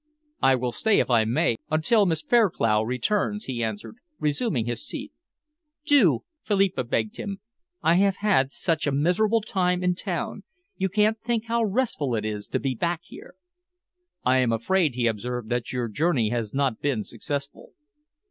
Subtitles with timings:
[0.41, 5.11] "I will stay, if I may, until Miss Fairclough returns," he answered, resuming his seat.
[5.85, 7.39] "Do!" Philippa begged him.
[7.83, 10.41] "I have had such a miserable time in town.
[10.75, 13.35] You can't think how restful it is to be back here."
[14.25, 17.73] "I am afraid," he observed, "that your journey has not been successful."